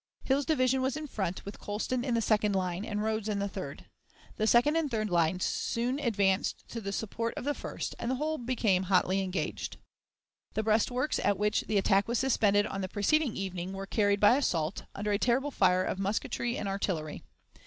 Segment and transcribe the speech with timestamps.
[0.23, 3.47] Hill's division was in front, with Colston in the second line, and Rodes in the
[3.47, 3.85] third.
[4.37, 8.15] The second and third lines soon advanced to the support of the first, and the
[8.15, 9.77] whole became hotly engaged.
[10.55, 14.37] The breastworks at which the attack was suspended on the preceding evening were carried by
[14.37, 17.21] assault, under a terrible fire of musketry and artillery.